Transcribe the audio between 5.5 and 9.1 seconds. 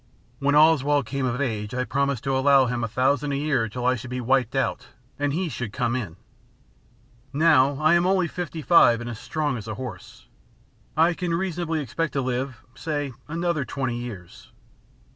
come in. Now I'm only fifty five and